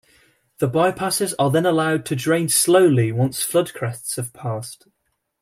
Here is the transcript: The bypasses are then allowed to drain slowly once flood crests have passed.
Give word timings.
The 0.57 0.67
bypasses 0.67 1.35
are 1.37 1.51
then 1.51 1.63
allowed 1.63 2.07
to 2.07 2.15
drain 2.15 2.49
slowly 2.49 3.11
once 3.11 3.43
flood 3.43 3.71
crests 3.75 4.15
have 4.15 4.33
passed. 4.33 4.87